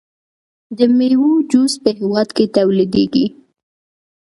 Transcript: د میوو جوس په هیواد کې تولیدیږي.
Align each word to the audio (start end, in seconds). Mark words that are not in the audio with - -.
د 0.77 0.79
میوو 0.97 1.31
جوس 1.51 1.73
په 1.83 1.89
هیواد 1.99 2.29
کې 2.35 2.45
تولیدیږي. 2.57 3.25